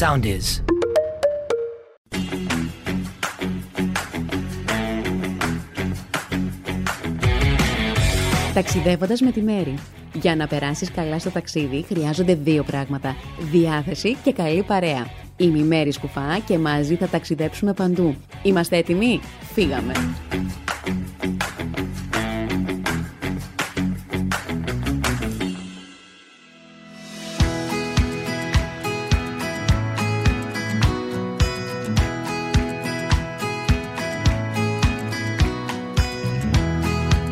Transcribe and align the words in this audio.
sound 0.00 0.24
is. 0.24 0.62
Ταξιδεύοντας 8.54 9.20
με 9.20 9.30
τη 9.30 9.40
Μέρη. 9.42 9.74
Για 10.12 10.36
να 10.36 10.46
περάσεις 10.46 10.90
καλά 10.90 11.18
στο 11.18 11.30
ταξίδι 11.30 11.84
χρειάζονται 11.88 12.34
δύο 12.34 12.62
πράγματα: 12.62 13.16
διάθεση 13.50 14.16
και 14.24 14.32
καλή 14.32 14.62
παρέα. 14.62 15.06
Είμαι 15.36 15.58
η 15.58 15.62
Μέρη 15.62 15.92
Σκουφά 15.92 16.38
και 16.46 16.58
μαζί 16.58 16.94
θα 16.94 17.08
ταξιδέψουμε 17.08 17.72
παντού. 17.72 18.16
Είμαστε 18.42 18.76
έτοιμοι; 18.76 19.20
Φύγαμε! 19.52 19.92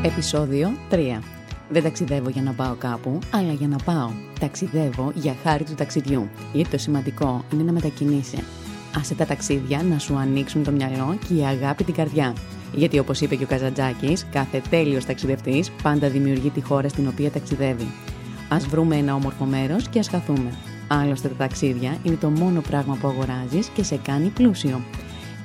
Επισόδιο 0.09 0.73
3. 0.91 0.97
Δεν 1.69 1.83
ταξιδεύω 1.83 2.29
για 2.29 2.43
να 2.43 2.53
πάω 2.53 2.75
κάπου, 2.75 3.19
αλλά 3.31 3.53
για 3.53 3.69
να 3.69 3.77
πάω. 3.77 4.11
Ταξιδεύω 4.41 5.13
για 5.15 5.35
χάρη 5.43 5.65
του 5.65 5.75
ταξιδιού. 5.75 6.29
Γιατί 6.53 6.71
το 6.71 6.79
σημαντικό 6.79 7.45
είναι 7.53 7.63
να 7.63 7.73
μετακινήσει. 7.73 8.39
Άσε 8.99 9.15
τα 9.15 9.27
ταξίδια 9.27 9.83
να 9.83 9.99
σου 9.99 10.17
ανοίξουν 10.17 10.65
το 10.65 10.71
μυαλό 10.71 11.19
και 11.29 11.35
η 11.35 11.45
αγάπη 11.45 11.85
την 11.85 11.95
καρδιά. 11.95 12.35
Γιατί 12.73 12.99
όπως 12.99 13.21
είπε 13.21 13.35
και 13.35 13.45
ο 13.45 13.47
Καζαντζάκης, 13.47 14.27
κάθε 14.33 14.63
τέλειος 14.71 15.05
ταξιδευτής 15.05 15.71
πάντα 15.83 16.09
δημιουργεί 16.09 16.51
τη 16.51 16.61
χώρα 16.61 16.89
στην 16.89 17.09
οποία 17.09 17.31
ταξιδεύει. 17.31 17.93
Α 18.49 18.57
βρούμε 18.69 18.97
ένα 18.97 19.15
όμορφο 19.15 19.45
μέρος 19.45 19.89
και 19.89 19.99
ας 19.99 20.09
χαθούμε. 20.09 20.53
Άλλωστε 20.89 21.29
τα 21.29 21.35
ταξίδια 21.35 21.97
είναι 22.03 22.17
το 22.17 22.31
μόνο 22.31 22.61
πράγμα 22.61 22.99
που 23.01 23.09
αγοράζεις 23.09 23.69
και 23.69 23.83
σε 23.83 23.97
κάνει 23.97 24.29
πλούσιο. 24.29 24.81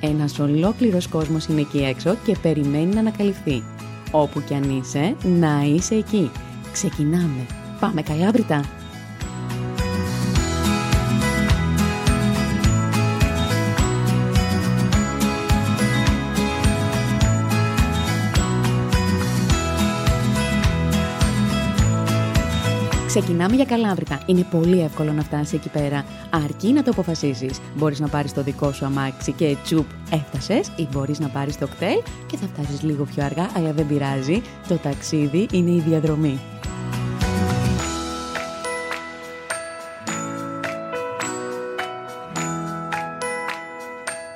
Ένας 0.00 0.38
ολόκληρος 0.38 1.08
κόσμος 1.08 1.46
είναι 1.46 1.60
εκεί 1.60 1.78
έξω 1.78 2.16
και 2.24 2.36
περιμένει 2.42 2.94
να 2.94 3.00
ανακαλυφθεί. 3.00 3.62
Όπου 4.16 4.40
κι 4.40 4.54
αν 4.54 4.78
είσαι, 4.78 5.16
να 5.22 5.62
είσαι 5.62 5.94
εκεί. 5.94 6.30
Ξεκινάμε. 6.72 7.46
Πάμε 7.80 8.02
καλά, 8.02 8.30
Βρυτά. 8.30 8.64
Ξεκινάμε 23.20 23.54
για 23.54 23.64
Καλάβρητα. 23.64 24.22
Είναι 24.26 24.46
πολύ 24.50 24.80
εύκολο 24.80 25.12
να 25.12 25.22
φτάσεις 25.22 25.52
εκεί 25.52 25.68
πέρα. 25.68 26.04
Αρκεί 26.30 26.72
να 26.72 26.82
το 26.82 26.90
αποφασίσεις. 26.90 27.60
Μπορείς 27.76 28.00
να 28.00 28.08
πάρεις 28.08 28.32
το 28.32 28.42
δικό 28.42 28.72
σου 28.72 28.84
αμάξι 28.84 29.32
και 29.32 29.56
τσουπ 29.64 29.86
έφτασες, 30.10 30.72
ή 30.76 30.88
μπορείς 30.92 31.18
να 31.18 31.28
πάρεις 31.28 31.58
το 31.58 31.66
κτέλ 31.66 32.02
και 32.26 32.36
θα 32.36 32.46
φτάσεις 32.46 32.82
λίγο 32.82 33.04
πιο 33.04 33.24
αργά, 33.24 33.50
αλλά 33.56 33.72
δεν 33.72 33.86
πειράζει. 33.86 34.42
Το 34.68 34.76
ταξίδι 34.76 35.46
είναι 35.52 35.70
η 35.70 35.80
διαδρομή. 35.80 36.40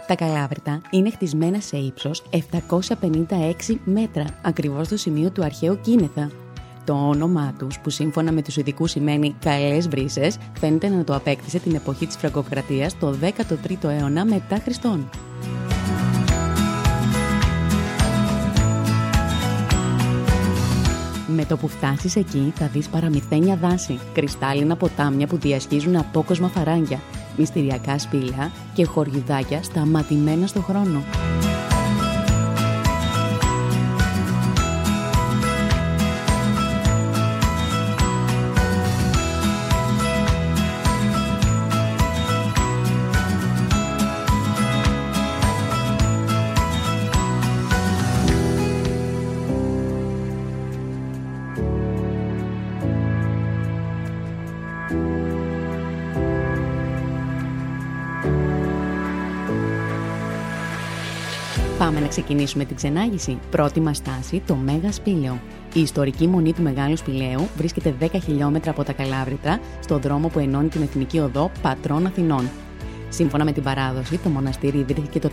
Τα 0.06 0.15
Καλάβρητα 0.15 0.81
είναι 0.91 1.11
χτισμένα 1.11 1.61
σε 1.61 1.77
ύψος 1.77 2.23
756 2.31 3.79
μέτρα, 3.84 4.25
ακριβώς 4.43 4.87
στο 4.87 4.97
σημείο 4.97 5.31
του 5.31 5.45
αρχαίου 5.45 5.79
Κίνεθα. 5.81 6.31
Το 6.89 6.94
όνομά 6.94 7.55
τους, 7.58 7.78
που 7.78 7.91
σύμφωνα 7.91 8.33
με 8.33 8.42
τους 8.42 8.56
ειδικούς 8.56 8.91
σημαίνει 8.91 9.36
«καλές 9.41 9.89
βρύσες», 9.89 10.39
φαίνεται 10.58 10.89
να 10.89 11.05
το 11.05 11.14
απέκτησε 11.14 11.58
την 11.58 11.75
εποχή 11.75 12.06
της 12.06 12.17
Φραγκοκρατίας 12.17 12.98
το 12.98 13.14
13ο 13.20 13.89
αιώνα 13.89 14.25
μετά 14.25 14.58
Χριστόν. 14.62 15.09
Με 21.27 21.44
το 21.44 21.56
που 21.56 21.69
φτάσεις 21.69 22.16
εκεί 22.16 22.53
θα 22.56 22.66
δεις 22.66 22.88
παραμυθένια 22.88 23.56
δάση, 23.56 23.98
κρυστάλλινα 24.12 24.77
ποτάμια 24.77 25.27
που 25.27 25.37
διασχίζουν 25.37 25.97
απόκοσμα 25.97 26.48
φαράγγια, 26.48 27.00
μυστηριακά 27.37 27.98
σπήλια 27.98 28.53
και 28.75 28.84
χωριουδάκια 28.84 29.62
σταματημένα 29.62 30.47
στο 30.47 30.60
χρόνο. 30.60 31.03
Πάμε 61.78 62.00
να 62.00 62.06
ξεκινήσουμε 62.06 62.65
την 62.65 62.77
ξενάγηση. 62.77 63.39
Πρώτη 63.50 63.81
μας 63.81 63.97
στάση, 63.97 64.43
το 64.47 64.55
Μέγα 64.55 64.93
Σπήλαιο. 64.93 65.41
Η 65.75 65.81
ιστορική 65.81 66.27
μονή 66.27 66.53
του 66.53 66.62
Μεγάλου 66.62 66.97
Σπηλαίου 66.97 67.49
βρίσκεται 67.56 67.94
10 68.00 68.06
χιλιόμετρα 68.25 68.71
από 68.71 68.83
τα 68.84 68.93
Καλάβρητα, 68.93 69.61
στο 69.81 69.99
δρόμο 69.99 70.28
που 70.28 70.39
ενώνει 70.39 70.69
την 70.69 70.83
Εθνική 70.83 71.19
Οδό 71.19 71.50
Πατρών 71.62 72.06
Αθηνών. 72.06 72.49
Σύμφωνα 73.09 73.44
με 73.44 73.53
την 73.53 73.62
παράδοση, 73.62 74.19
το 74.19 74.28
μοναστήρι 74.28 74.78
ιδρύθηκε 74.78 75.19
το 75.19 75.31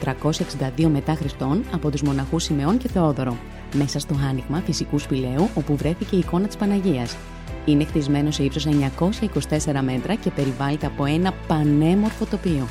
362 0.78 0.88
μετά 0.88 1.13
Χριστόν 1.13 1.63
από 1.73 1.89
τους 1.89 2.01
μοναχούς 2.01 2.44
Σιμεών 2.44 2.77
και 2.77 2.88
Θεόδωρο, 2.88 3.38
μέσα 3.73 4.00
στο 4.00 4.16
άνοιγμα 4.29 4.62
φυσικού 4.66 4.97
σπηλαίου 4.97 5.50
όπου 5.56 5.75
βρέθηκε 5.75 6.16
η 6.16 6.19
εικόνα 6.19 6.47
της 6.47 6.56
Παναγίας. 6.56 7.17
Είναι 7.66 7.85
χτισμένο 7.85 8.31
σε 8.31 8.44
ύψος 8.44 8.66
924 8.66 9.81
μέτρα 9.81 10.16
και 10.16 10.31
περιβάλλεται 10.31 10.85
από 10.85 11.06
ένα 11.06 11.33
πανέμορφο 11.47 12.25
τοπίο. 12.25 12.67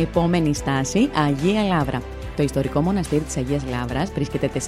Επόμενη 0.00 0.54
στάση, 0.54 1.10
Αγία 1.26 1.62
Λάβρα. 1.62 2.02
Το 2.36 2.42
ιστορικό 2.42 2.80
μοναστήρι 2.80 3.20
της 3.20 3.36
Αγίας 3.36 3.64
Λάβρα 3.70 4.04
βρίσκεται 4.14 4.50
4,5 4.54 4.60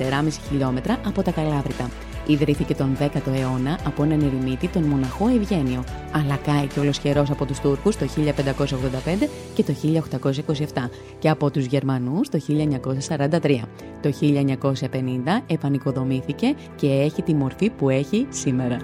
χιλιόμετρα 0.49 0.99
από 1.07 1.23
τα 1.23 1.31
Καλάβρητα. 1.31 1.91
Ιδρύθηκε 2.27 2.75
τον 2.75 2.97
10ο 3.01 3.33
αιώνα 3.35 3.79
από 3.87 4.03
έναν 4.03 4.21
ερημίτη, 4.21 4.69
τον 4.69 4.83
μοναχό 4.83 5.29
Ευγένιο, 5.29 5.85
αλλά 6.13 6.37
κάηκε 6.37 6.81
ολοσχερός 6.81 7.31
από 7.31 7.45
τους 7.45 7.61
Τούρκους 7.61 7.97
το 7.97 8.07
1585 8.07 9.29
και 9.55 9.63
το 9.63 9.73
1827 9.73 10.91
και 11.19 11.29
από 11.29 11.51
τους 11.51 11.65
Γερμανούς 11.65 12.29
το 12.29 12.39
1943. 12.39 13.69
Το 14.01 14.11
1950 14.21 15.43
επανοικοδομήθηκε 15.47 16.55
και 16.77 16.87
έχει 16.87 17.23
τη 17.23 17.35
μορφή 17.35 17.71
που 17.71 17.89
έχει 17.89 18.27
σήμερα. 18.31 18.77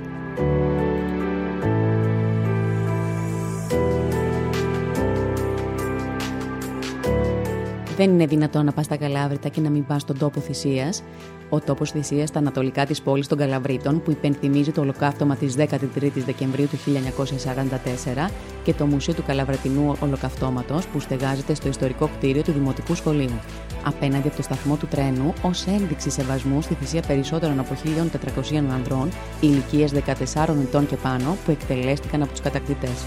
Δεν 7.96 8.10
είναι 8.10 8.26
δυνατόν 8.26 8.64
να 8.64 8.72
πας 8.72 8.84
στα 8.84 8.96
Καλάβρητα 8.96 9.48
και 9.48 9.60
να 9.60 9.70
μην 9.70 9.86
πας 9.86 10.02
στον 10.02 10.18
τόπο 10.18 10.40
θυσίας. 10.40 11.02
Ο 11.48 11.60
τόπος 11.60 11.90
θυσίας 11.90 12.28
στα 12.28 12.38
ανατολικά 12.38 12.86
της 12.86 13.02
πόλης 13.02 13.26
των 13.26 13.38
Καλαβρίτων, 13.38 14.02
που 14.02 14.10
υπενθυμίζει 14.10 14.70
το 14.72 14.80
ολοκαύτωμα 14.80 15.36
της 15.36 15.54
13η 15.58 16.22
Δεκεμβρίου 16.24 16.68
του 16.68 16.76
1944 16.76 18.30
και 18.62 18.72
το 18.74 18.86
Μουσείο 18.86 19.14
του 19.14 19.22
Καλαβρατινού 19.26 19.96
Ολοκαυτώματος, 20.00 20.86
που 20.86 21.00
στεγάζεται 21.00 21.54
στο 21.54 21.68
ιστορικό 21.68 22.10
κτίριο 22.16 22.42
του 22.42 22.52
Δημοτικού 22.52 22.94
Σχολείου. 22.94 23.40
Απέναντι 23.84 24.28
από 24.28 24.36
το 24.36 24.42
σταθμό 24.42 24.76
του 24.76 24.86
τρένου, 24.86 25.32
ως 25.42 25.66
ένδειξη 25.66 26.10
σεβασμού 26.10 26.62
στη 26.62 26.74
θυσία 26.74 27.02
περισσότερων 27.06 27.58
από 27.58 27.74
1.400 27.74 28.56
ανδρών 28.72 29.08
ηλικίες 29.40 29.92
14 30.34 30.60
ετών 30.62 30.86
και 30.86 30.96
πάνω, 30.96 31.36
που 31.44 31.50
εκτελέστηκαν 31.50 32.22
από 32.22 32.30
τους 32.30 32.40
κατακτητές. 32.40 33.04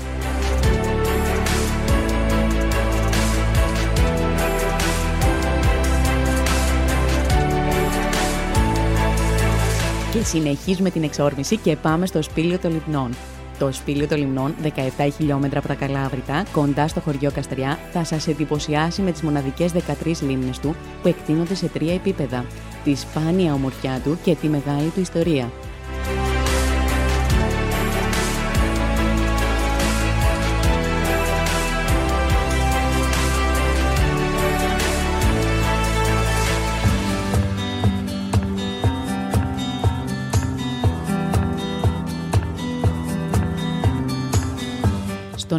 Και 10.14 10.24
συνεχίζουμε 10.24 10.90
την 10.90 11.04
εξόρμηση 11.04 11.58
και 11.58 11.76
πάμε 11.76 12.06
στο 12.06 12.22
σπήλιο 12.22 12.60
των 12.60 12.72
Λιμνών. 12.72 13.12
Το 13.60 13.72
σπήλιο 13.72 14.08
των 14.08 14.18
Λιμνών, 14.18 14.56
17 14.64 15.08
χιλιόμετρα 15.16 15.60
από 15.60 15.68
τα 15.68 15.74
Καλάβρητα, 15.74 16.46
κοντά 16.52 16.88
στο 16.88 17.00
χωριό 17.00 17.32
Καστριά, 17.32 17.80
θα 17.92 18.04
σας 18.04 18.28
εντυπωσιάσει 18.28 19.02
με 19.02 19.12
τις 19.12 19.22
μοναδικές 19.22 19.72
13 19.72 20.22
λίμνες 20.22 20.60
του 20.60 20.76
που 21.02 21.08
εκτείνονται 21.08 21.56
σε 21.56 21.68
τρία 21.68 21.94
επίπεδα. 21.94 22.46
Τη 22.84 22.96
σπάνια 22.96 23.54
ομορφιά 23.54 24.02
του 24.04 24.18
και 24.24 24.36
τη 24.36 24.48
μεγάλη 24.48 24.90
του 24.90 25.00
ιστορία. 25.00 25.52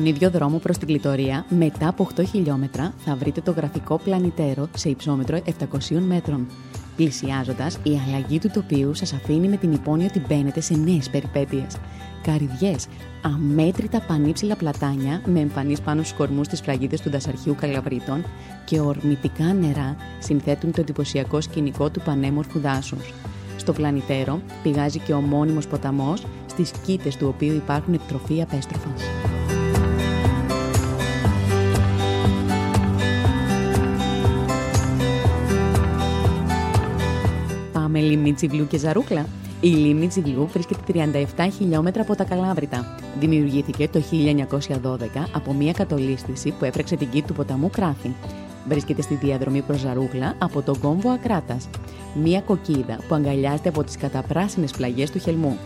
Στον 0.01 0.13
ίδιο 0.13 0.31
δρόμο 0.31 0.59
προς 0.59 0.79
την 0.79 0.87
Κλητορία, 0.87 1.45
μετά 1.49 1.89
από 1.89 2.09
8 2.17 2.25
χιλιόμετρα, 2.27 2.93
θα 3.05 3.17
βρείτε 3.17 3.41
το 3.41 3.51
γραφικό 3.51 4.01
πλανητέρο 4.05 4.69
σε 4.77 4.89
υψόμετρο 4.89 5.43
700 5.91 5.99
μέτρων. 5.99 6.47
Πλησιάζοντας, 6.97 7.79
η 7.83 8.01
αλλαγή 8.07 8.39
του 8.39 8.51
τοπίου 8.51 8.95
σας 8.95 9.13
αφήνει 9.13 9.49
με 9.49 9.57
την 9.57 9.73
υπόνοια 9.73 10.07
ότι 10.07 10.23
μπαίνετε 10.29 10.61
σε 10.61 10.77
νέες 10.77 11.11
περιπέτειες. 11.11 11.77
Καρυδιές, 12.23 12.87
αμέτρητα 13.23 14.01
πανύψηλα 14.01 14.57
πλατάνια 14.57 15.23
με 15.27 15.41
εμφανείς 15.41 15.81
πάνω 15.81 16.03
στους 16.03 16.17
κορμούς 16.17 16.49
της 16.49 16.61
φραγίδε 16.61 16.97
του 17.03 17.11
δασαρχείου 17.11 17.55
Καλαβρίτων 17.61 18.25
και 18.65 18.81
ορμητικά 18.81 19.45
νερά 19.45 19.97
συνθέτουν 20.19 20.73
το 20.73 20.81
εντυπωσιακό 20.81 21.41
σκηνικό 21.41 21.91
του 21.91 22.01
πανέμορφου 22.01 22.61
δάσους. 22.61 23.13
Στο 23.57 23.73
πλανητέρο 23.73 24.41
πηγάζει 24.63 24.99
και 24.99 25.13
ο 25.13 25.21
μόνιμος 25.21 25.67
ποταμός, 25.67 26.27
στις 26.47 26.71
κήτες 26.87 27.17
του 27.17 27.33
οποίου 27.35 27.55
υπάρχουν 27.55 27.95
εκτροφή 27.95 28.43
απέστροφα. 28.43 29.20
Πάμε 38.01 38.13
λίμνη 38.13 38.33
Τσιβλού 38.33 38.67
και 38.67 38.79
Ζαρούκλα. 38.79 39.27
Η 39.61 39.69
λίμνη 39.69 40.07
Τσιβλού 40.07 40.47
βρίσκεται 40.53 40.81
37 41.37 41.49
χιλιόμετρα 41.57 42.03
από 42.03 42.17
τα 42.17 42.25
Καλάβρητα. 42.25 42.97
Δημιουργήθηκε 43.19 43.89
το 43.89 44.03
1912 44.83 44.97
από 45.33 45.53
μια 45.53 45.73
κατολίσθηση 45.73 46.55
που 46.59 46.65
έπρεξε 46.65 46.97
την 46.97 47.09
κήτη 47.11 47.27
του 47.27 47.33
ποταμού 47.33 47.71
Κράφη. 47.71 48.11
Βρίσκεται 48.69 49.03
στη 49.03 49.15
διαδρομή 49.15 49.63
προς 49.63 49.81
Ζαρούγλα 49.81 50.35
από 50.39 50.63
τον 50.63 50.81
κόμβο 50.81 51.11
Ακράτας. 51.11 51.69
Μία 52.23 52.41
κοκκίδα 52.41 52.99
που 53.09 53.15
αγκαλιάζεται 53.15 53.69
από 53.69 53.85
τις 53.85 53.97
καταπράσινες 53.97 54.71
πλαγιές 54.71 55.11
του 55.11 55.19
Χελμού. 55.19 55.59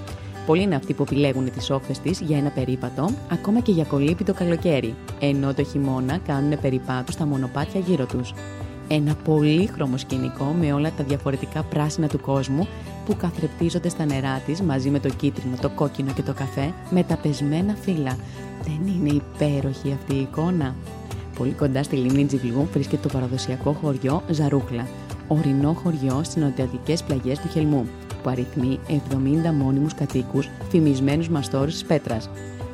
Πολλοί 0.46 0.62
είναι 0.62 0.75
αυτοί 0.75 0.92
που 0.92 1.02
επιλέγουν 1.02 1.50
τις 1.50 1.70
όχθες 1.70 1.98
της 1.98 2.20
για 2.20 2.38
ένα 2.38 2.50
περίπατο, 2.50 3.10
ακόμα 3.31 3.60
και 3.60 3.72
για 3.72 3.84
κολύμπη 3.84 4.25
το 4.25 4.34
καλοκαίρι, 4.34 4.94
ενώ 5.20 5.54
το 5.54 5.64
χειμώνα 5.64 6.19
κάνουν 6.26 6.60
περιπάτους 6.60 7.14
στα 7.14 7.26
μονοπάτια 7.26 7.81
γύρω 7.81 8.06
τους. 8.06 8.32
Ένα 8.88 9.14
πολύχρωμο 9.14 9.96
σκηνικό 9.96 10.44
με 10.44 10.72
όλα 10.72 10.90
τα 10.96 11.04
διαφορετικά 11.04 11.62
πράσινα 11.62 12.08
του 12.08 12.20
κόσμου 12.20 12.69
που 13.06 13.16
καθρεπτίζονται 13.16 13.88
στα 13.88 14.04
νερά 14.04 14.38
της 14.46 14.62
μαζί 14.62 14.90
με 14.90 14.98
το 14.98 15.08
κίτρινο, 15.08 15.56
το 15.60 15.69
κόκκινο 15.69 16.12
και 16.12 16.22
το 16.22 16.32
καφέ 16.32 16.72
με 16.90 17.02
τα 17.02 17.16
πεσμένα 17.16 17.75
φύλλα. 17.75 18.16
Δεν 18.62 18.81
είναι 18.86 19.08
υπέροχη 19.08 19.92
αυτή 19.92 20.14
η 20.14 20.20
εικόνα. 20.20 20.75
Πολύ 21.38 21.50
κοντά 21.50 21.82
στη 21.82 21.96
λίμνη 21.96 22.25
Τζιβλιού 22.25 22.69
βρίσκεται 22.72 23.08
το 23.08 23.14
παραδοσιακό 23.14 23.72
χωριό 23.72 24.22
Ζαρούχλα, 24.31 24.86
ορεινό 25.28 25.72
χωριό 25.72 26.20
στις 26.22 26.42
νοτιωτικέ 26.42 26.94
πλαγιές 27.06 27.38
του 27.38 27.48
Χελμού, 27.48 27.86
που 28.22 28.28
αριθμεί 28.28 28.78
70 28.88 29.52
μόνιμους 29.58 29.94
κατοίκους 29.94 30.48
φημισμένους 30.69 31.28
μαστόρου 31.28 31.70
της 31.70 31.84
πέτρας. 31.84 32.31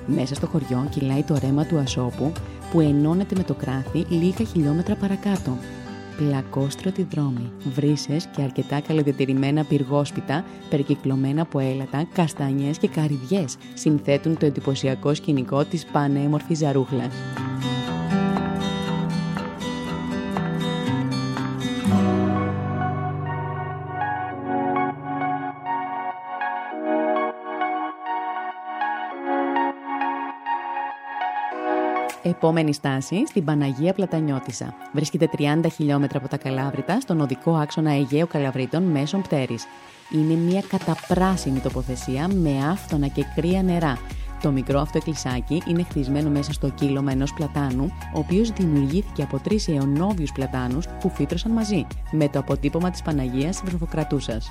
Μέσα 0.07 0.35
στο 0.35 0.47
χωριό 0.47 0.87
κυλάει 0.91 1.23
το 1.23 1.39
ρέμα 1.39 1.65
του 1.65 1.79
Ασόπου, 1.79 2.33
που 2.71 2.81
ενώνεται 2.81 3.35
με 3.37 3.43
το 3.43 3.55
κράθι 3.55 4.07
λίγα 4.09 4.45
χιλιόμετρα 4.45 4.95
παρακάτω. 4.95 5.57
Πλακόστρωτοι 6.17 7.07
δρόμοι, 7.11 7.51
βρύσες 7.75 8.27
και 8.27 8.43
αρκετά 8.43 8.81
καλοδιατηρημένα 8.81 9.65
πυργόσπιτα, 9.65 10.45
περικυκλωμένα 10.71 11.43
από 11.43 11.59
έλατα, 11.59 12.07
καστανιές 12.13 12.79
και 12.79 12.89
καρυδιές, 12.89 13.57
συνθέτουν 13.75 14.39
το 14.39 14.47
εντυπωσιακό 14.47 15.15
σκηνικό 15.15 15.65
της 15.65 15.85
πανέμορφης 15.85 16.59
ζαρούχλας. 16.59 17.15
Επόμενη 32.23 32.73
στάση 32.73 33.27
στην 33.27 33.45
Παναγία 33.45 33.93
Πλατανιώτησα. 33.93 34.75
Βρίσκεται 34.93 35.29
30 35.39 35.67
χιλιόμετρα 35.75 36.19
από 36.19 36.29
τα 36.29 36.37
Καλάβρητα 36.37 37.01
στον 37.01 37.21
οδικό 37.21 37.55
άξονα 37.55 37.91
Αιγαίου 37.91 38.27
Καλαβρίτων 38.27 38.83
μέσων 38.83 39.23
Πτέρης. 39.23 39.65
Είναι 40.11 40.35
μια 40.35 40.63
καταπράσινη 40.69 41.59
τοποθεσία 41.59 42.29
με 42.29 42.51
άφθονα 42.71 43.07
και 43.07 43.25
κρύα 43.35 43.63
νερά. 43.63 43.99
Το 44.43 44.51
μικρό 44.51 44.81
αυτό 44.81 44.99
εκκλησάκι 44.99 45.63
είναι 45.67 45.83
χτισμένο 45.83 46.31
μέσα 46.31 46.53
στο 46.53 46.69
κύλωμα 46.69 47.13
ενός 47.13 47.33
πλατάνου, 47.33 47.85
ο 48.15 48.19
οποίος 48.19 48.51
δημιουργήθηκε 48.51 49.23
από 49.23 49.39
τρεις 49.39 49.69
αιωνόβιους 49.69 50.33
πλατάνους 50.33 50.87
που 51.01 51.11
φύτρωσαν 51.11 51.53
μαζί, 51.53 51.87
με 52.11 52.29
το 52.29 52.39
αποτύπωμα 52.39 52.91
της 52.91 53.03
Παναγίας 53.03 53.63
Βρυφοκρατούσας. 53.65 54.51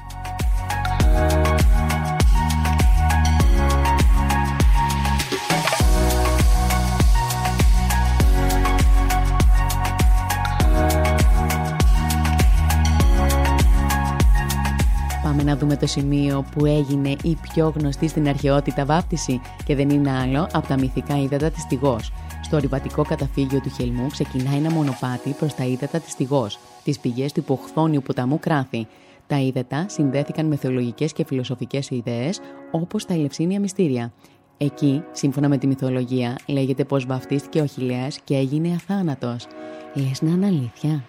Δούμε 15.59 15.75
το 15.77 15.87
σημείο 15.87 16.45
που 16.51 16.65
έγινε 16.65 17.15
η 17.23 17.37
πιο 17.41 17.73
γνωστή 17.77 18.07
στην 18.07 18.27
αρχαιότητα 18.27 18.85
βάπτιση 18.85 19.41
και 19.65 19.75
δεν 19.75 19.89
είναι 19.89 20.11
άλλο 20.11 20.47
από 20.53 20.67
τα 20.67 20.77
μυθικά 20.77 21.17
ύδατα 21.17 21.49
της 21.49 21.67
Τιγός. 21.67 22.11
Στο 22.43 22.55
ορειβατικό 22.55 23.03
καταφύγιο 23.03 23.59
του 23.59 23.69
Χελμού 23.69 24.07
ξεκινάει 24.07 24.57
ένα 24.57 24.71
μονοπάτι 24.71 25.29
προς 25.29 25.55
τα 25.55 25.63
ύδατα 25.63 25.99
της 25.99 26.15
Τιγός, 26.15 26.59
τις 26.83 26.99
πηγές 26.99 27.31
του 27.31 27.39
υποχθόνιου 27.39 28.01
ποταμού 28.01 28.39
Κράθη. 28.39 28.87
Τα 29.27 29.39
ύδατα 29.39 29.85
συνδέθηκαν 29.89 30.45
με 30.45 30.55
θεολογικές 30.55 31.13
και 31.13 31.25
φιλοσοφικές 31.25 31.89
ιδέες 31.89 32.39
όπως 32.71 33.05
τα 33.05 33.13
ηλευσίνια 33.13 33.59
μυστήρια. 33.59 34.11
Εκεί, 34.57 35.03
σύμφωνα 35.11 35.47
με 35.47 35.57
τη 35.57 35.67
μυθολογία, 35.67 36.37
λέγεται 36.45 36.83
πως 36.83 37.05
βαφτίστηκε 37.05 37.61
ο 37.61 37.65
Χιλέας 37.65 38.19
και 38.23 38.35
έγινε 38.35 38.73
αθάνατος. 38.75 39.47
Λες 39.93 40.21
να 40.21 40.29
είναι 40.29 40.45
αλήθεια; 40.45 41.03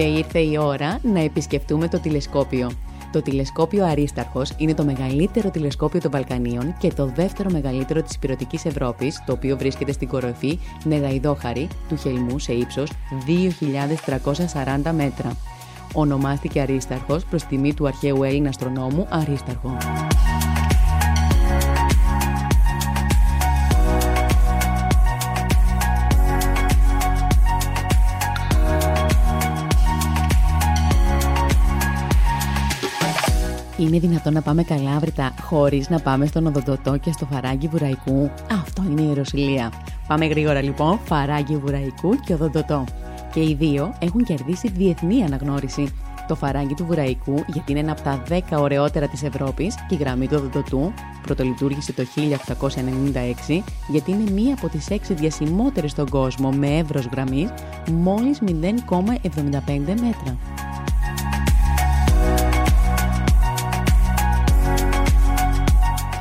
Και 0.00 0.06
ήρθε 0.06 0.38
η 0.38 0.56
ώρα 0.56 0.98
να 1.02 1.20
επισκεφτούμε 1.20 1.88
το 1.88 2.00
τηλεσκόπιο. 2.00 2.70
Το 3.12 3.22
τηλεσκόπιο 3.22 3.84
Αρίσταρχος 3.84 4.52
είναι 4.56 4.74
το 4.74 4.84
μεγαλύτερο 4.84 5.50
τηλεσκόπιο 5.50 6.00
των 6.00 6.10
Βαλκανίων 6.10 6.74
και 6.78 6.92
το 6.92 7.06
δεύτερο 7.06 7.50
μεγαλύτερο 7.50 8.02
της 8.02 8.14
Υπηρετικής 8.14 8.64
Ευρώπης, 8.64 9.22
το 9.26 9.32
οποίο 9.32 9.56
βρίσκεται 9.56 9.92
στην 9.92 10.08
κοροφή 10.08 10.58
Νεγαϊδόχαρη 10.84 11.68
του 11.88 11.96
Χελμού 11.96 12.38
σε 12.38 12.52
ύψος 12.52 12.90
2.340 14.84 14.92
μέτρα. 14.94 15.36
Ονομάστηκε 15.92 16.60
Αρίσταρχος 16.60 17.24
προς 17.24 17.44
τιμή 17.44 17.74
του 17.74 17.86
αρχαίου 17.86 18.22
Έλληνα 18.22 18.48
αστρονόμου 18.48 19.06
Αρίσταρχο. 19.10 19.76
Είναι 33.80 33.98
δυνατόν 33.98 34.32
να 34.32 34.42
πάμε 34.42 34.62
καλάβρητα 34.62 35.34
χωρίς 35.42 35.88
να 35.88 36.00
πάμε 36.00 36.26
στον 36.26 36.46
Οδοντοτό 36.46 36.96
και 36.96 37.12
στο 37.12 37.26
φαράγγι 37.26 37.68
Βουραϊκού; 37.68 38.30
Αυτό 38.50 38.82
είναι 38.90 39.00
η 39.00 39.04
Ιεροσιλία. 39.08 39.72
Πάμε 40.06 40.26
γρήγορα 40.26 40.62
λοιπόν, 40.62 40.98
φαράγγι 41.04 41.56
Βουραϊκού 41.56 42.20
και 42.24 42.34
Οδοντοτό. 42.34 42.84
Και 43.32 43.40
οι 43.40 43.54
δύο 43.54 43.94
έχουν 43.98 44.24
κερδίσει 44.24 44.68
διεθνή 44.68 45.22
αναγνώριση. 45.24 45.94
Το 46.28 46.34
φαράγγι 46.34 46.74
του 46.74 46.84
Βουραϊκού, 46.84 47.34
γιατί 47.46 47.70
είναι 47.70 47.80
ένα 47.80 47.92
από 47.92 48.02
τα 48.02 48.22
10 48.28 48.40
ωραιότερα 48.60 49.08
της 49.08 49.22
Ευρώπης, 49.22 49.74
και 49.88 49.94
η 49.94 49.98
γραμμή 49.98 50.26
του 50.26 50.36
Οδοντοτού 50.38 50.92
πρωτολειτουργήσε 51.22 51.92
το 51.92 52.04
1896, 52.04 53.62
γιατί 53.88 54.10
είναι 54.10 54.30
μία 54.30 54.54
από 54.54 54.68
τις 54.68 54.88
6 54.90 55.14
διασημότερες 55.14 55.90
στον 55.90 56.08
κόσμο 56.08 56.50
με 56.50 56.76
εύρος 56.76 57.06
γραμμής 57.06 57.50
μόλις 57.90 58.38
0,75 58.40 59.94
μέτρα. 60.00 60.36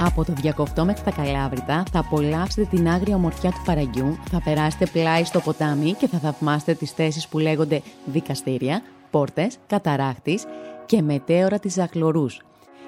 Από 0.01 0.25
το 0.25 0.33
διακοπτό 0.33 0.85
μέχρι 0.85 1.03
τα 1.03 1.11
Καλάβρητα 1.11 1.83
θα 1.91 1.99
απολαύσετε 1.99 2.67
την 2.75 2.87
άγρια 2.87 3.15
ομορφιά 3.15 3.51
του 3.51 3.61
φαραγγιού, 3.63 4.17
θα 4.29 4.41
περάσετε 4.41 4.85
πλάι 4.85 5.23
στο 5.23 5.39
ποτάμι 5.39 5.91
και 5.91 6.07
θα 6.07 6.17
θαυμάσετε 6.17 6.73
τις 6.73 6.91
θέσεις 6.91 7.27
που 7.27 7.39
λέγονται 7.39 7.81
δικαστήρια, 8.05 8.81
πόρτες, 9.11 9.57
καταράχτης 9.67 10.43
και 10.85 11.01
μετέωρα 11.01 11.59
της 11.59 11.73
Ζαχλωρούς. 11.73 12.41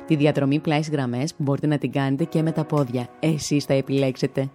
Τη 0.07 0.15
διαδρομή 0.15 0.59
πλάι 0.59 0.79
γραμμές 0.91 1.33
μπορείτε 1.37 1.67
να 1.67 1.77
την 1.77 1.91
κάνετε 1.91 2.23
και 2.23 2.41
με 2.41 2.51
τα 2.51 2.63
πόδια. 2.63 3.07
Εσείς 3.19 3.65
θα 3.65 3.73
επιλέξετε. 3.73 4.49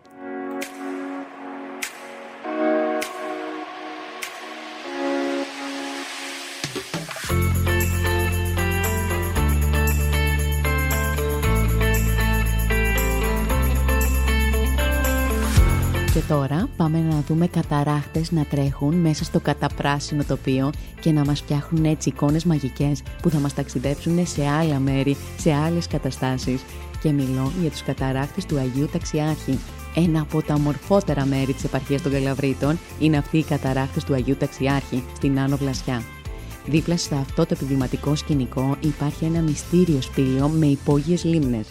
Τώρα 16.28 16.68
πάμε 16.76 16.98
να 16.98 17.22
δούμε 17.28 17.46
καταράχτες 17.46 18.30
να 18.30 18.44
τρέχουν 18.44 18.94
μέσα 18.94 19.24
στο 19.24 19.40
καταπράσινο 19.40 20.24
τοπίο 20.24 20.70
και 21.00 21.12
να 21.12 21.24
μας 21.24 21.40
φτιάχνουν 21.40 21.84
έτσι 21.84 22.08
εικόνες 22.08 22.44
μαγικές 22.44 23.02
που 23.22 23.30
θα 23.30 23.38
μας 23.38 23.54
ταξιδέψουν 23.54 24.26
σε 24.26 24.46
άλλα 24.46 24.78
μέρη, 24.78 25.16
σε 25.38 25.52
άλλες 25.52 25.86
καταστάσεις. 25.86 26.60
Και 27.02 27.12
μιλώ 27.12 27.52
για 27.60 27.70
τους 27.70 27.82
καταράχτες 27.82 28.46
του 28.46 28.58
Αγίου 28.58 28.88
Ταξιάρχη. 28.92 29.58
Ένα 29.94 30.20
από 30.20 30.42
τα 30.42 30.58
μορφότερα 30.58 31.24
μέρη 31.24 31.52
της 31.52 31.64
επαρχίας 31.64 32.02
των 32.02 32.12
Καλαβρίτων 32.12 32.78
είναι 33.00 33.16
αυτοί 33.16 33.38
οι 33.38 33.44
καταράχτες 33.44 34.04
του 34.04 34.14
Αγίου 34.14 34.36
Ταξιάρχη 34.36 35.04
στην 35.16 35.38
Άνω 35.38 35.56
Βλασιά. 35.56 36.02
Δίπλα 36.66 36.96
σε 36.96 37.14
αυτό 37.14 37.46
το 37.46 37.50
επιβληματικό 37.52 38.16
σκηνικό 38.16 38.76
υπάρχει 38.80 39.24
ένα 39.24 39.40
μυστήριο 39.40 40.00
σπήλαιο 40.00 40.48
με 40.48 40.66
υπόγειες 40.66 41.24
λίμνες. 41.24 41.66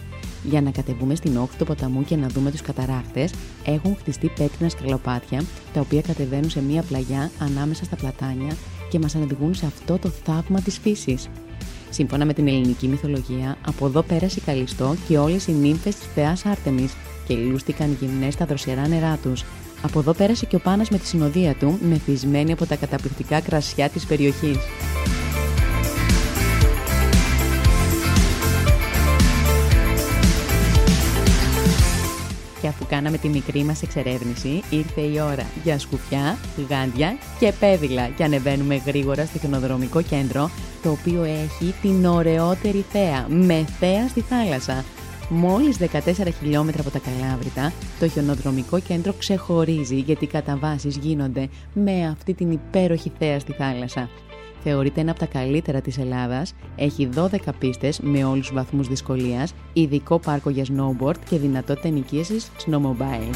Για 0.49 0.61
να 0.61 0.71
κατεβούμε 0.71 1.15
στην 1.15 1.37
όχθη 1.37 1.57
του 1.57 1.65
ποταμού 1.65 2.03
και 2.03 2.15
να 2.15 2.27
δούμε 2.27 2.51
τους 2.51 2.61
καταράχτες, 2.61 3.33
έχουν 3.65 3.95
χτιστεί 3.95 4.27
πέτρινα 4.27 4.69
σκαλοπάτια, 4.69 5.43
τα 5.73 5.79
οποία 5.79 6.01
κατεβαίνουν 6.01 6.49
σε 6.49 6.61
μία 6.61 6.81
πλαγιά 6.81 7.31
ανάμεσα 7.39 7.85
στα 7.85 7.95
πλατάνια 7.95 8.55
και 8.89 8.99
μας 8.99 9.15
αναδηγούν 9.15 9.53
σε 9.53 9.65
αυτό 9.65 9.97
το 9.97 10.09
θαύμα 10.09 10.61
της 10.61 10.77
φύσης. 10.77 11.29
Σύμφωνα 11.89 12.25
με 12.25 12.33
την 12.33 12.47
ελληνική 12.47 12.87
μυθολογία, 12.87 13.57
από 13.65 13.85
εδώ 13.85 14.01
πέρασε 14.01 14.39
η 14.39 14.43
Καλιστό 14.45 14.95
και 15.07 15.17
όλες 15.17 15.47
οι 15.47 15.51
νύμφες 15.51 15.95
της 15.95 16.07
θεάς 16.15 16.45
Άρτεμις 16.45 16.93
και 17.27 17.35
λούστηκαν 17.35 17.97
γυμνές 17.99 18.33
στα 18.33 18.45
δροσερά 18.45 18.87
νερά 18.87 19.19
τους. 19.23 19.43
Από 19.81 19.99
εδώ 19.99 20.13
πέρασε 20.13 20.45
και 20.45 20.55
ο 20.55 20.59
Πάνας 20.59 20.89
με 20.89 20.97
τη 20.97 21.05
συνοδεία 21.05 21.53
του, 21.53 21.79
μεθυσμένη 21.81 22.51
από 22.51 22.65
τα 22.65 22.75
καταπληκτικά 22.75 23.39
κρασιά 23.39 23.89
της 23.89 24.05
περιοχής. 24.05 24.57
Και 32.87 32.95
αφού 32.95 33.03
κάναμε 33.03 33.17
τη 33.17 33.29
μικρή 33.29 33.63
μας 33.63 33.81
εξερεύνηση, 33.81 34.63
ήρθε 34.69 35.01
η 35.01 35.19
ώρα 35.19 35.45
για 35.63 35.79
σκουφιά, 35.79 36.37
γάντια 36.69 37.17
και 37.39 37.53
πέδιλα 37.59 38.07
και 38.07 38.23
ανεβαίνουμε 38.23 38.75
γρήγορα 38.75 39.25
στο 39.25 39.39
χιονοδρομικό 39.39 40.01
κέντρο, 40.01 40.49
το 40.83 40.91
οποίο 40.91 41.23
έχει 41.23 41.73
την 41.81 42.05
ωραιότερη 42.05 42.85
θέα, 42.91 43.25
με 43.29 43.65
θέα 43.79 44.07
στη 44.07 44.21
θάλασσα. 44.21 44.83
Μόλις 45.29 45.77
14 45.79 45.87
χιλιόμετρα 46.39 46.81
από 46.81 46.89
τα 46.89 46.99
Καλάβρητα, 46.99 47.73
το 47.99 48.07
χιονοδρομικό 48.07 48.79
κέντρο 48.79 49.13
ξεχωρίζει 49.13 49.95
γιατί 49.95 50.23
οι 50.23 50.27
καταβάσεις 50.27 50.97
γίνονται 50.97 51.47
με 51.73 52.07
αυτή 52.07 52.33
την 52.33 52.51
υπέροχη 52.51 53.11
θέα 53.19 53.39
στη 53.39 53.51
θάλασσα. 53.51 54.09
Θεωρείται 54.67 55.01
ένα 55.01 55.11
από 55.11 55.19
τα 55.19 55.25
καλύτερα 55.25 55.81
της 55.81 55.97
Ελλάδας, 55.97 56.53
έχει 56.75 57.09
12 57.15 57.53
πίστες 57.59 57.99
με 57.99 58.23
όλους 58.23 58.47
τους 58.47 58.55
βαθμούς 58.55 58.87
δυσκολίας, 58.87 59.53
ειδικό 59.73 60.19
πάρκο 60.19 60.49
για 60.49 60.65
snowboard 60.65 61.15
και 61.29 61.37
δυνατότητα 61.37 61.87
ενοικίασης 61.87 62.51
snowmobile. 62.65 63.35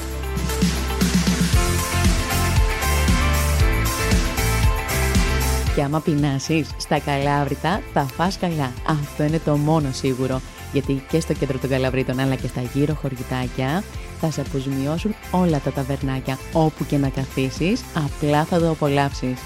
Και 5.76 5.82
άμα 5.84 6.00
πεινάσεις 6.00 6.70
στα 6.78 7.00
Καλάβρητα 7.00 7.82
θα 7.94 8.02
φας 8.02 8.38
καλά. 8.38 8.72
Αυτό 8.88 9.24
είναι 9.24 9.40
το 9.40 9.58
μόνο 9.58 9.92
σίγουρο 9.92 10.42
γιατί 10.74 11.04
και 11.10 11.20
στο 11.20 11.34
κέντρο 11.34 11.58
των 11.58 11.70
Καλαβρίτων 11.70 12.20
αλλά 12.20 12.36
και 12.36 12.48
στα 12.48 12.62
γύρω 12.62 12.94
χωριητάκια 12.94 13.84
θα 14.20 14.32
σε 14.32 14.42
αποζημιώσουν 14.42 15.16
όλα 15.32 15.60
τα 15.60 15.72
ταβερνάκια 15.72 16.38
όπου 16.54 16.86
και 16.86 16.98
να 16.98 17.10
καθίσεις, 17.10 17.84
απλά 17.94 18.44
θα 18.44 18.60
το 18.60 18.70
απολαύσεις. 18.70 19.40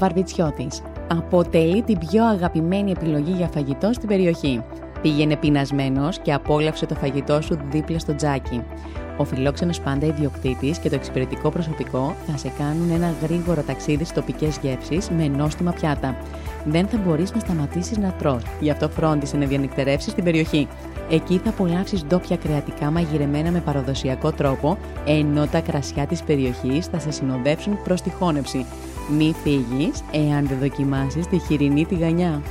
Βαρβιτσιώτης 0.00 0.82
αποτελεί 1.10 1.82
την 1.82 1.98
πιο 1.98 2.24
αγαπημένη 2.24 2.90
επιλογή 2.90 3.32
για 3.32 3.48
φαγητό 3.48 3.92
στην 3.92 4.08
περιοχή. 4.08 4.62
Πήγαινε 5.02 5.36
πεινασμένος 5.36 6.18
και 6.18 6.32
απόλαυσε 6.32 6.86
το 6.86 6.94
φαγητό 6.94 7.40
σου 7.40 7.58
δίπλα 7.70 7.98
στο 7.98 8.14
τζάκι. 8.14 8.62
Ο 9.16 9.24
φιλόξενος 9.24 9.80
πάντα 9.80 10.06
ιδιοκτήτης 10.06 10.78
και 10.78 10.88
το 10.88 10.94
εξυπηρετικό 10.94 11.50
προσωπικό 11.50 12.14
θα 12.26 12.36
σε 12.36 12.52
κάνουν 12.58 12.90
ένα 12.90 13.14
γρήγορο 13.22 13.62
ταξίδι 13.62 14.04
στις 14.04 14.16
τοπικές 14.16 14.58
γεύσεις 14.62 15.10
με 15.10 15.28
νόστιμα 15.28 15.72
πιάτα. 15.72 16.16
Δεν 16.64 16.86
θα 16.86 16.98
μπορείς 16.98 17.34
να 17.34 17.40
σταματήσεις 17.40 17.98
να 17.98 18.12
τρως, 18.12 18.42
γι' 18.60 18.70
αυτό 18.70 18.88
φρόντισε 18.88 19.36
να 19.36 19.46
διανυκτερεύσεις 19.46 20.14
την 20.14 20.24
περιοχή. 20.24 20.68
Εκεί 21.10 21.40
θα 21.44 21.50
απολαύσεις 21.50 22.04
ντόπια 22.04 22.36
κρεατικά 22.36 22.90
μαγειρεμένα 22.90 23.50
με 23.50 23.60
παραδοσιακό 23.60 24.32
τρόπο, 24.32 24.78
ενώ 25.06 25.46
τα 25.46 25.60
κρασιά 25.60 26.06
της 26.06 26.22
περιοχής 26.22 26.86
θα 26.86 26.98
σε 26.98 27.10
συνοδεύσουν 27.10 27.82
προς 27.84 28.02
τη 28.02 28.10
χώνευση. 28.10 28.66
Μη 29.08 29.34
φύγεις 29.42 30.02
εάν 30.12 30.46
δεν 30.46 30.58
δοκιμάσεις 30.58 31.26
τη 31.26 31.38
χοιρινή 31.38 31.86
τηγανιά. 31.86 32.42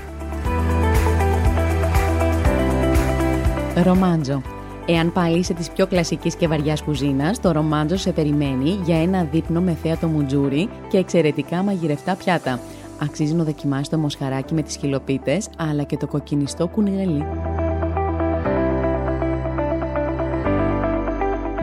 Ρομάντζο. 3.84 4.42
Εάν 4.86 5.12
πάλι 5.14 5.38
είσαι 5.38 5.54
της 5.54 5.70
πιο 5.70 5.88
κλασικής 5.88 6.36
και 6.36 6.48
βαριάς 6.48 6.82
κουζίνας, 6.82 7.40
το 7.40 7.52
ρομάντζο 7.52 7.98
σε 7.98 8.12
περιμένει 8.12 8.70
για 8.70 9.02
ένα 9.02 9.28
δείπνο 9.32 9.62
με 9.62 9.78
θέατο 9.84 10.08
μουτζούρι 10.08 10.70
και 10.88 10.98
εξαιρετικά 10.98 11.64
μαγειρευτά 11.64 12.16
πιάτα. 12.16 12.60
Αξίζει 13.02 13.34
να 13.34 13.44
δοκιμάσεις 13.44 13.90
το 13.90 13.98
μοσχαράκι 13.98 14.54
με 14.54 14.62
τις 14.62 14.76
χιλοπίτες, 14.76 15.50
αλλά 15.58 15.84
και 15.84 15.98
το 15.98 16.08
κοκκινιστό 16.08 16.68
κουνελί. 16.68 17.24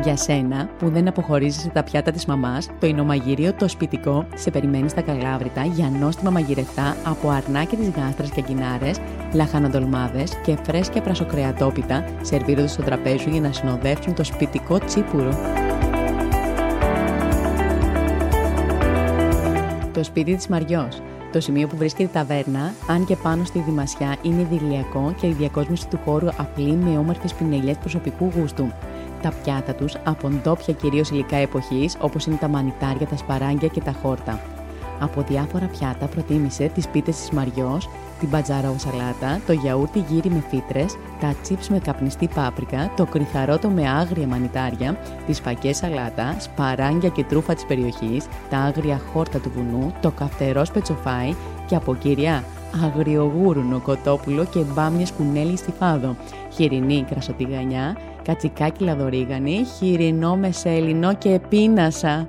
Για 0.06 0.16
σένα 0.16 0.68
που 0.78 0.88
δεν 0.88 1.08
αποχωρίζει 1.08 1.68
τα 1.68 1.82
πιάτα 1.82 2.10
της 2.10 2.26
μαμάς, 2.26 2.68
το 2.80 2.86
εινομαγείριο 2.86 3.54
το 3.54 3.68
σπιτικό 3.68 4.26
σε 4.34 4.50
περιμένεις 4.50 4.90
στα 4.90 5.00
καλάβρητα 5.00 5.64
για 5.64 5.90
νόστιμα 6.00 6.30
μαγειρευτά 6.30 6.96
από 7.04 7.28
αρνάκια 7.28 7.78
τη 7.78 7.84
γάστρα 7.84 8.26
και 8.26 8.42
αγκινάρες, 8.44 9.00
λαχανοδολμάδε 9.32 10.24
και 10.44 10.56
φρέσκια 10.62 11.02
πρασοκρεατόπιτα 11.02 12.04
σερβίρονται 12.22 12.66
στο 12.66 12.82
τραπέζι 12.82 13.18
σου 13.18 13.30
για 13.30 13.40
να 13.40 13.52
συνοδεύσουν 13.52 14.14
το 14.14 14.24
σπιτικό 14.24 14.78
τσίπουρο. 14.78 15.38
Το 19.92 20.04
σπίτι 20.04 20.34
της 20.34 20.48
Μαριός. 20.48 21.02
Το 21.32 21.40
σημείο 21.40 21.66
που 21.66 21.76
βρίσκεται 21.76 22.08
η 22.08 22.12
ταβέρνα, 22.12 22.72
αν 22.88 23.04
και 23.04 23.16
πάνω 23.16 23.44
στη 23.44 23.58
Δημασιά, 23.58 24.16
είναι 24.22 24.40
ιδηλιακό 24.40 25.14
και 25.20 25.26
η 25.26 25.32
διακόσμηση 25.32 25.88
του 25.88 25.98
χώρου 26.04 26.28
απλή 26.28 26.72
με 26.72 26.98
όμορφες 26.98 27.34
πινελιές 27.34 27.76
προσωπικού 27.76 28.32
γούστου 28.36 28.72
τα 29.22 29.32
πιάτα 29.42 29.74
τους 29.74 29.96
από 30.04 30.28
ντόπια 30.28 30.74
κυρίως 30.74 31.10
υλικά 31.10 31.36
εποχής 31.36 31.96
όπως 32.00 32.26
είναι 32.26 32.36
τα 32.36 32.48
μανιτάρια, 32.48 33.06
τα 33.06 33.16
σπαράγγια 33.16 33.68
και 33.68 33.80
τα 33.80 33.94
χόρτα. 34.02 34.40
Από 35.00 35.22
διάφορα 35.28 35.66
πιάτα 35.66 36.06
προτίμησε 36.06 36.70
τις 36.74 36.88
πίτες 36.88 37.16
της 37.16 37.30
Μαριός, 37.30 37.88
την 38.20 38.28
μπατζαρό 38.28 38.74
σαλάτα, 38.78 39.40
το 39.46 39.52
γιαούρτι 39.52 40.04
γύρι 40.08 40.30
με 40.30 40.42
φύτρες, 40.50 40.96
τα 41.20 41.34
τσίπς 41.42 41.68
με 41.68 41.78
καπνιστή 41.78 42.28
πάπρικα, 42.34 42.92
το 42.96 43.04
κρυθαρότο 43.04 43.68
με 43.68 43.88
άγρια 43.88 44.26
μανιτάρια, 44.26 44.98
τη 45.26 45.32
φακές 45.32 45.76
σαλάτα, 45.76 46.36
σπαράγγια 46.38 47.08
και 47.08 47.24
τρούφα 47.24 47.54
της 47.54 47.64
περιοχής, 47.64 48.26
τα 48.50 48.58
άγρια 48.58 49.00
χόρτα 49.12 49.38
του 49.38 49.50
βουνού, 49.54 49.92
το 50.00 50.10
καυτερό 50.10 50.64
σπετσοφάι 50.64 51.34
και 51.66 51.76
από 51.76 51.94
κυρία 51.94 52.44
αγριογούρουνο 52.84 53.80
κοτόπουλο 53.80 54.44
και 54.44 54.60
μπάμια 54.74 55.06
κουνέλι 55.16 55.56
στη 55.56 55.72
φάδο, 55.78 56.16
χοιρινή 56.52 57.04
κρασοτηγανιά, 57.10 57.96
κατσικάκι 58.26 58.84
λαδορίγανη, 58.84 59.64
χοιρινό 59.76 60.36
μεσέλινο 60.36 61.14
και 61.14 61.40
πίνασα. 61.48 62.28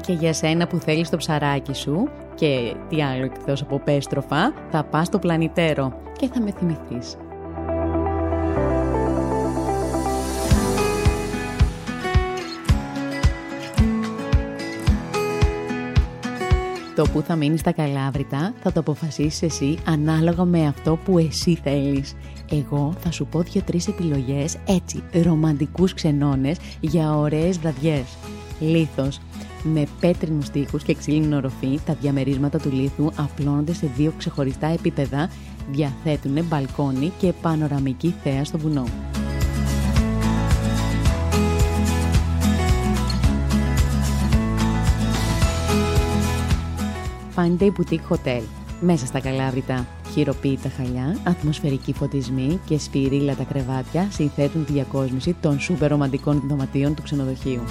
Και 0.00 0.12
για 0.12 0.32
σένα 0.32 0.66
που 0.66 0.76
θέλεις 0.78 1.10
το 1.10 1.16
ψαράκι 1.16 1.74
σου 1.74 2.08
και 2.34 2.74
τι 2.88 3.02
άλλο 3.02 3.24
εκτός 3.24 3.62
από 3.62 3.78
πέστροφα, 3.78 4.52
θα 4.70 4.84
πας 4.84 5.06
στο 5.06 5.18
πλανητέρο 5.18 5.92
και 6.18 6.28
θα 6.32 6.40
με 6.40 6.50
θυμηθείς. 6.50 7.16
Το 16.94 17.04
που 17.12 17.20
θα 17.20 17.36
μείνεις 17.36 17.60
στα 17.60 17.72
καλάβρητα 17.72 18.54
θα 18.62 18.72
το 18.72 18.80
αποφασίσεις 18.80 19.42
εσύ 19.42 19.78
ανάλογα 19.84 20.44
με 20.44 20.66
αυτό 20.66 20.98
που 21.04 21.18
εσύ 21.18 21.58
θέλεις. 21.62 22.14
Εγώ 22.50 22.94
θα 22.98 23.10
σου 23.10 23.26
πω 23.26 23.40
δύο-τρεις 23.40 23.88
επιλογές 23.88 24.56
έτσι, 24.66 25.02
ρομαντικούς 25.22 25.94
ξενώνες 25.94 26.58
για 26.80 27.16
ωραίες 27.16 27.58
βραδιές. 27.58 28.04
Λίθος. 28.60 29.20
Με 29.62 29.86
πέτρινους 30.00 30.50
τοίχους 30.50 30.82
και 30.82 30.94
ξύλινη 30.94 31.34
οροφή, 31.34 31.80
τα 31.86 31.96
διαμερίσματα 32.00 32.58
του 32.58 32.70
λίθου 32.70 33.10
απλώνονται 33.16 33.74
σε 33.74 33.90
δύο 33.96 34.12
ξεχωριστά 34.18 34.66
επίπεδα, 34.66 35.30
διαθέτουν 35.70 36.44
μπαλκόνι 36.44 37.12
και 37.18 37.32
πανοραμική 37.42 38.14
θέα 38.22 38.44
στο 38.44 38.58
βουνό. 38.58 38.84
Fine 47.36 47.62
Day 47.62 47.70
Boutique 47.70 48.08
Hotel. 48.08 48.42
Μέσα 48.80 49.06
στα 49.06 49.20
Καλάβρητα, 49.20 49.86
χειροποίητα 50.12 50.68
χαλιά, 50.68 51.16
ατμοσφαιρικοί 51.24 51.92
φωτισμοί 51.92 52.60
και 52.66 52.78
σφυρίλα 52.78 53.34
τα 53.34 53.42
κρεβάτια 53.44 54.08
συνθέτουν 54.10 54.64
τη 54.64 54.72
διακόσμηση 54.72 55.36
των 55.40 55.60
σούπερ 55.60 55.90
ρομαντικών 55.90 56.42
δωματίων 56.48 56.94
του 56.94 57.02
ξενοδοχείου. 57.02 57.62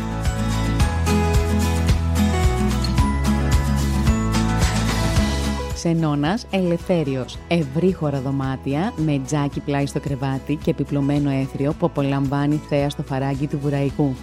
Ξενώνας 5.74 6.46
Ελευθέριος. 6.52 7.38
Ευρύχωρα 7.48 8.22
δωμάτια 8.22 8.94
με 8.98 9.22
τζάκι 9.26 9.60
πλάι 9.60 9.86
στο 9.86 10.00
κρεβάτι 10.00 10.56
και 10.56 10.70
επιπλωμένο 10.70 11.30
έθριο 11.30 11.74
που 11.74 11.86
απολαμβάνει 11.86 12.62
θέα 12.70 12.90
στο 12.90 13.04
φαράγγι 13.04 13.48
του 13.48 13.60
βουραϊκού. 13.60 14.16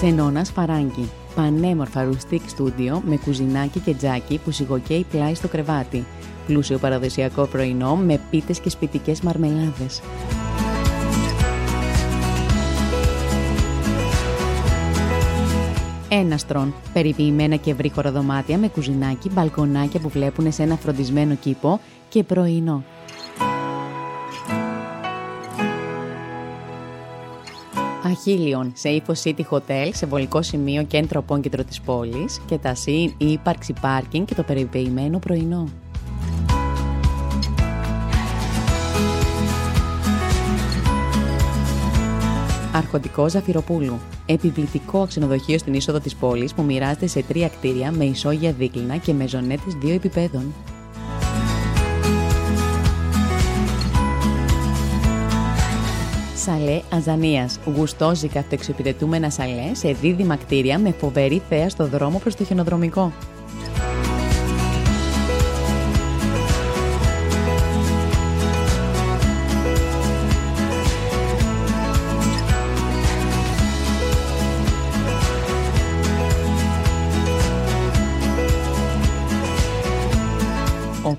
Ξενώνας 0.00 0.50
Φαράγγι. 0.50 1.08
Πανέμορφα 1.34 2.04
ρουστικ 2.04 2.48
στούντιο 2.48 3.02
με 3.06 3.16
κουζινάκι 3.16 3.80
και 3.80 3.94
τζάκι 3.94 4.40
που 4.44 4.50
σιγοκαίει 4.50 5.06
πλάι 5.10 5.34
στο 5.34 5.48
κρεβάτι. 5.48 6.04
Πλούσιο 6.46 6.78
παραδοσιακό 6.78 7.46
πρωινό 7.46 7.96
με 7.96 8.20
πίτες 8.30 8.60
και 8.60 8.70
σπιτικές 8.70 9.20
μαρμελάδες. 9.20 10.00
Έναστρον, 16.08 16.74
περιποιημένα 16.92 17.56
και 17.56 17.70
ευρύχωρα 17.70 18.12
δωμάτια 18.12 18.58
με 18.58 18.68
κουζινάκι, 18.68 19.30
μπαλκονάκια 19.30 20.00
που 20.00 20.08
βλέπουν 20.08 20.52
σε 20.52 20.62
ένα 20.62 20.76
φροντισμένο 20.76 21.34
κήπο 21.34 21.80
και 22.08 22.22
πρωινό. 22.24 22.84
Αχίλιον, 28.08 28.72
σε 28.74 28.88
ύφο 28.88 29.12
City 29.24 29.40
Hotel, 29.50 29.90
σε 29.92 30.06
βολικό 30.06 30.42
σημείο 30.42 30.82
κέντρο 30.82 31.20
απόκεντρο 31.20 31.64
της 31.64 31.80
πόλης 31.80 32.40
και 32.46 32.58
τα 32.58 32.74
ΣΥΝ, 32.74 33.14
η 33.18 33.32
ύπαρξη 33.32 33.74
πάρκινγκ 33.80 34.26
και 34.26 34.34
το 34.34 34.42
περιποιημένο 34.42 35.18
πρωινό. 35.18 35.68
Αρχοντικό 42.72 43.28
Ζαφυροπούλου. 43.28 43.98
Επιβλητικό 44.26 45.06
ξενοδοχείο 45.06 45.58
στην 45.58 45.74
είσοδο 45.74 46.00
της 46.00 46.14
πόλης 46.14 46.54
που 46.54 46.62
μοιράζεται 46.62 47.06
σε 47.06 47.22
τρία 47.22 47.48
κτίρια 47.48 47.92
με 47.92 48.04
ισόγεια 48.04 48.52
δίκλινα 48.52 48.96
και 48.96 49.12
με 49.12 49.26
ζωνέτες 49.26 49.74
δύο 49.74 49.94
επιπέδων. 49.94 50.54
Σαλέ 56.38 56.80
Αζανίας. 56.92 57.58
Γουστόζικα 57.76 58.38
αυτοεξυπηρετούμενα 58.38 59.30
σαλέ 59.30 59.74
σε 59.74 59.92
δίδυμα 59.92 60.36
κτίρια 60.36 60.78
με 60.78 60.90
φοβερή 60.90 61.42
θέα 61.48 61.68
στο 61.68 61.86
δρόμο 61.86 62.18
προς 62.18 62.34
το 62.34 62.44
χιονοδρομικό. 62.44 63.12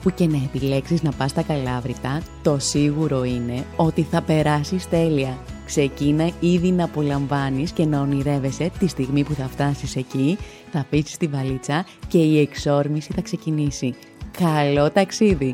Όπου 0.09 0.17
και 0.17 0.27
να 0.27 0.43
επιλέξεις 0.43 1.01
να 1.01 1.11
πας 1.11 1.29
στα 1.29 1.41
Καλάβρητα, 1.41 2.21
το 2.41 2.59
σίγουρο 2.59 3.23
είναι 3.23 3.65
ότι 3.75 4.01
θα 4.01 4.21
περάσεις 4.21 4.89
τέλεια. 4.89 5.38
Ξεκίνα 5.65 6.31
ήδη 6.39 6.71
να 6.71 6.84
απολαμβάνεις 6.84 7.71
και 7.71 7.86
να 7.86 7.99
ονειρεύεσαι 8.01 8.71
τη 8.79 8.88
στιγμή 8.88 9.23
που 9.23 9.34
θα 9.34 9.47
φτάσεις 9.47 9.95
εκεί, 9.95 10.38
θα 10.71 10.79
αφήσεις 10.79 11.17
τη 11.17 11.27
βαλίτσα 11.27 11.86
και 12.07 12.17
η 12.17 12.39
εξόρμηση 12.39 13.13
θα 13.13 13.21
ξεκινήσει. 13.21 13.95
Καλό 14.38 14.91
ταξίδι! 14.91 15.53